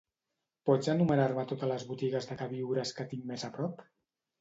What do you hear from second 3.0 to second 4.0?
que tinc més a prop?